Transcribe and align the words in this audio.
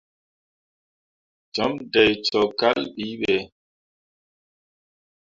Cum 1.53 1.71
dai 1.91 2.11
cok 2.27 2.49
kal 2.59 2.81
bi 2.95 3.07
be. 3.21 3.35